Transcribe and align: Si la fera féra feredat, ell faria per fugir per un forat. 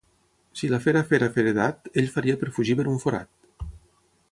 Si 0.61 0.69
la 0.71 0.79
fera 0.85 1.03
féra 1.11 1.27
feredat, 1.35 1.91
ell 2.03 2.09
faria 2.15 2.39
per 2.45 2.51
fugir 2.57 2.79
per 2.81 2.89
un 2.95 2.99
forat. 3.07 3.71